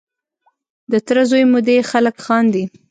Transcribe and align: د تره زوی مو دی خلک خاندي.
د 0.91 0.93
تره 1.05 1.23
زوی 1.29 1.43
مو 1.51 1.59
دی 1.67 1.77
خلک 1.91 2.15
خاندي. 2.25 2.63